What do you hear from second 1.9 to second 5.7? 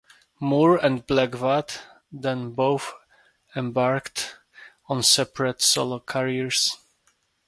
then both embarked on separate